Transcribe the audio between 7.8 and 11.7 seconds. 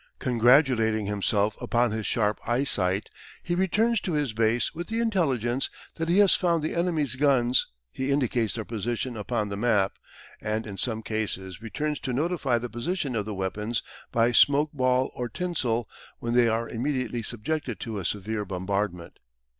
he indicates their position upon the map, and in some cases